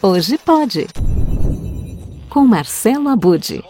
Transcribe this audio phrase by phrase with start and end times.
[0.00, 0.86] Hoje pode.
[2.30, 3.64] Com Marcelo Abude.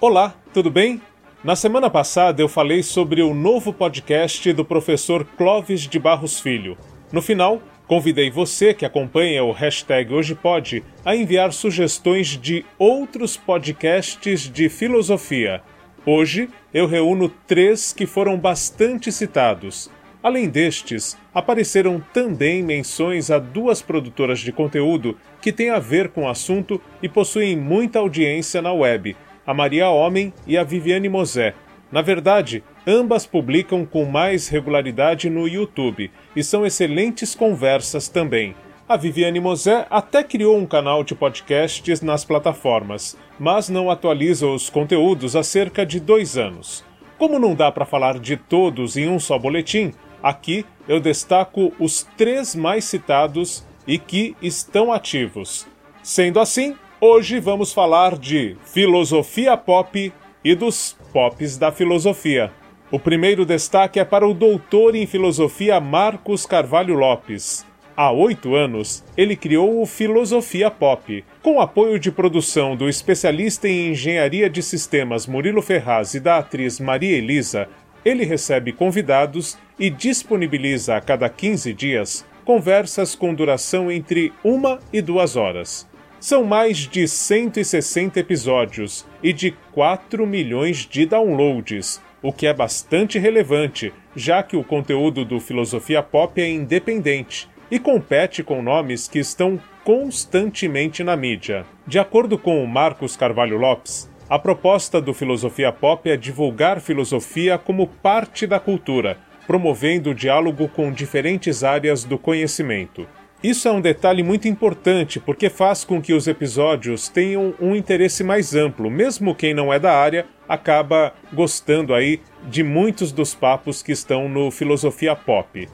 [0.00, 1.02] Olá, tudo bem?
[1.42, 6.78] Na semana passada eu falei sobre o novo podcast do professor Clóvis de Barros Filho.
[7.10, 13.36] No final, convidei você que acompanha o hashtag Hoje Pode a enviar sugestões de outros
[13.36, 15.62] podcasts de filosofia.
[16.06, 19.90] Hoje eu reúno três que foram bastante citados
[20.22, 26.24] Além destes, apareceram também menções a duas produtoras de conteúdo que têm a ver com
[26.24, 29.16] o assunto e possuem muita audiência na web,
[29.46, 31.54] a Maria Homem e a Viviane Mosé.
[31.90, 38.56] Na verdade, ambas publicam com mais regularidade no YouTube e são excelentes conversas também.
[38.88, 44.68] A Viviane Mosé até criou um canal de podcasts nas plataformas, mas não atualiza os
[44.68, 46.84] conteúdos há cerca de dois anos.
[47.18, 52.06] Como não dá para falar de todos em um só boletim, Aqui eu destaco os
[52.16, 55.66] três mais citados e que estão ativos.
[56.02, 60.12] Sendo assim, hoje vamos falar de filosofia pop
[60.44, 62.52] e dos pops da filosofia.
[62.90, 67.66] O primeiro destaque é para o doutor em filosofia Marcos Carvalho Lopes.
[67.94, 73.90] Há oito anos, ele criou o Filosofia Pop, com apoio de produção do especialista em
[73.90, 77.68] engenharia de sistemas Murilo Ferraz e da atriz Maria Elisa.
[78.08, 85.02] Ele recebe convidados e disponibiliza a cada 15 dias conversas com duração entre uma e
[85.02, 85.86] duas horas.
[86.18, 93.18] São mais de 160 episódios e de 4 milhões de downloads, o que é bastante
[93.18, 99.18] relevante, já que o conteúdo do Filosofia Pop é independente e compete com nomes que
[99.18, 101.66] estão constantemente na mídia.
[101.86, 107.86] De acordo com Marcos Carvalho Lopes, a proposta do Filosofia Pop é divulgar filosofia como
[107.86, 113.08] parte da cultura promovendo o diálogo com diferentes áreas do conhecimento.
[113.42, 118.22] Isso é um detalhe muito importante porque faz com que os episódios tenham um interesse
[118.22, 123.82] mais amplo, mesmo quem não é da área acaba gostando aí de muitos dos papos
[123.82, 125.66] que estão no Filosofia Pop.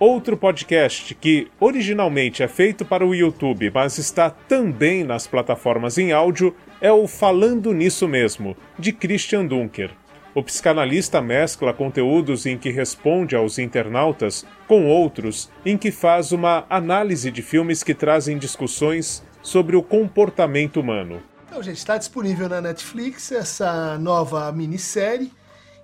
[0.00, 6.12] Outro podcast que originalmente é feito para o YouTube, mas está também nas plataformas em
[6.12, 9.90] áudio, é o Falando Nisso Mesmo, de Christian Dunker.
[10.36, 16.64] O psicanalista mescla conteúdos em que responde aos internautas com outros em que faz uma
[16.70, 21.20] análise de filmes que trazem discussões sobre o comportamento humano.
[21.48, 25.32] Então, gente, está disponível na Netflix essa nova minissérie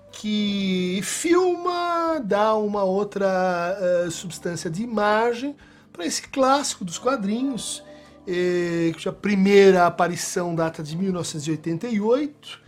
[0.09, 5.55] que filma, dá uma outra uh, substância de imagem
[5.91, 7.81] para esse clássico dos quadrinhos,
[8.27, 12.59] eh, cuja primeira aparição data de 1988,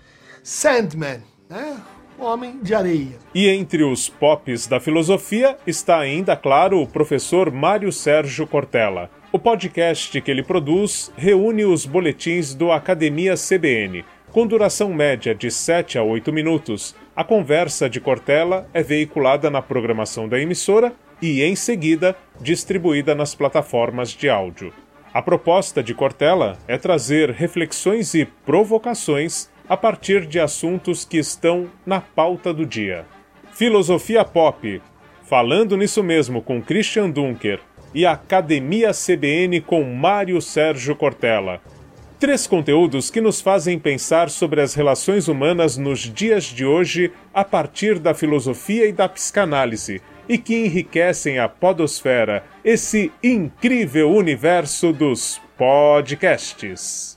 [0.41, 1.81] Sandman né?
[2.19, 3.19] Homem de areia.
[3.33, 9.09] E entre os pops da filosofia está ainda, claro, o professor Mário Sérgio Cortella.
[9.31, 14.03] O podcast que ele produz reúne os boletins do Academia CBN.
[14.31, 19.59] Com duração média de 7 a 8 minutos, a conversa de Cortella é veiculada na
[19.59, 24.71] programação da emissora e, em seguida, distribuída nas plataformas de áudio.
[25.11, 31.67] A proposta de Cortella é trazer reflexões e provocações a partir de assuntos que estão
[31.83, 33.03] na pauta do dia.
[33.51, 34.79] Filosofia Pop,
[35.23, 37.59] falando nisso mesmo com Christian Dunker
[37.95, 41.61] e Academia CBN com Mário Sérgio Cortella.
[42.19, 47.43] Três conteúdos que nos fazem pensar sobre as relações humanas nos dias de hoje a
[47.43, 55.39] partir da filosofia e da psicanálise e que enriquecem a podosfera, esse incrível universo dos
[55.55, 57.16] podcasts.